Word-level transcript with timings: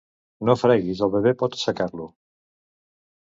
No 0.47 0.53
freguis 0.59 1.03
el 1.07 1.11
bebè 1.15 1.33
per 1.43 1.49
assecar-lo. 1.57 2.07